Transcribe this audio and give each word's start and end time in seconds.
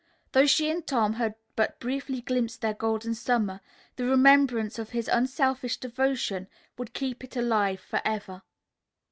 Though 0.31 0.47
she 0.47 0.67
and 0.71 0.83
Tom 0.87 1.13
had 1.13 1.35
but 1.55 1.79
briefly 1.79 2.21
glimpsed 2.21 2.61
their 2.61 2.73
Golden 2.73 3.13
Summer, 3.13 3.61
the 3.97 4.05
remembrance 4.05 4.79
of 4.79 4.89
his 4.89 5.07
unselfish 5.07 5.77
devotion 5.77 6.47
would 6.75 6.95
keep 6.95 7.23
it 7.23 7.35
alive 7.37 7.79
forever. 7.81 8.41